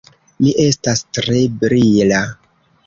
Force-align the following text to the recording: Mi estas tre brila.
Mi 0.45 0.53
estas 0.63 1.03
tre 1.19 1.39
brila. 1.61 2.25